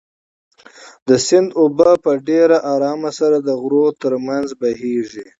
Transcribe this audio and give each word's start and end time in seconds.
د 1.07 1.09
سیند 1.27 1.49
اوبه 1.61 1.91
په 2.03 2.11
ډېرې 2.27 2.57
ارامۍ 2.73 3.11
سره 3.19 3.37
د 3.47 3.49
غرو 3.61 3.85
تر 4.01 4.13
منځ 4.27 4.47
بهېږي. 4.61 5.25